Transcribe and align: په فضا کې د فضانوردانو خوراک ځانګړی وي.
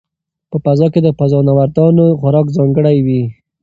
په 0.51 0.57
فضا 0.63 0.87
کې 0.93 0.99
د 1.03 1.09
فضانوردانو 1.19 2.05
خوراک 2.19 2.47
ځانګړی 2.57 2.97
وي. 3.05 3.21